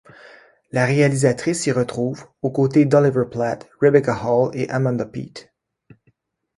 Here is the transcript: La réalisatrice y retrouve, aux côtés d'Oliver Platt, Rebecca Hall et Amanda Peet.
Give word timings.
La 0.71 0.83
réalisatrice 0.87 1.67
y 1.67 1.71
retrouve, 1.71 2.27
aux 2.41 2.49
côtés 2.49 2.85
d'Oliver 2.85 3.25
Platt, 3.29 3.69
Rebecca 3.79 4.19
Hall 4.25 4.49
et 4.55 4.67
Amanda 4.71 5.05
Peet. 5.05 5.53